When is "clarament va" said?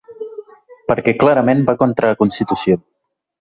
1.23-1.77